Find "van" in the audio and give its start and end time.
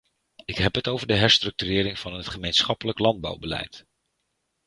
1.99-2.13